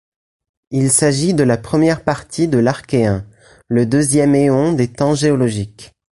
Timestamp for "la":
1.43-1.57